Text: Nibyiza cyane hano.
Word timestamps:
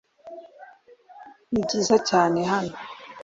Nibyiza 1.51 1.95
cyane 2.09 2.39
hano. 2.51 2.73